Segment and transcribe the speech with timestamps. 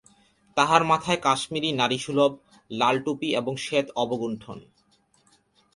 [0.57, 2.31] তাঁহার মাথায় কাশ্মীরীনারী-সুলভ
[2.71, 4.57] লাল টুপী এবং শ্বেত অবগুণ্ঠন।